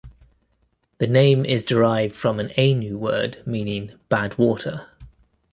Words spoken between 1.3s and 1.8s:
is